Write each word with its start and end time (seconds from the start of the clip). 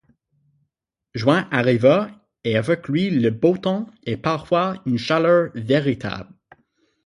Juin 1.13 1.47
arriva, 1.51 2.09
et 2.43 2.55
avec 2.57 2.87
lui 2.87 3.11
le 3.11 3.29
beau 3.29 3.55
temps 3.55 3.85
et 4.03 4.17
parfois 4.17 4.81
une 4.87 4.97
chaleur 4.97 5.51
véritable. 5.53 6.33